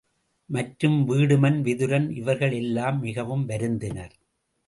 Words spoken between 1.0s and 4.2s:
வீடுமன் விதுரன் இவர்கள் எல்லாம் மிகவும் வருந்தினர்.